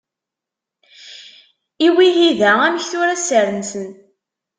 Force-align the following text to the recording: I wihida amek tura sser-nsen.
I 1.85 1.87
wihida 1.95 2.49
amek 2.65 2.85
tura 2.91 3.15
sser-nsen. 3.19 3.87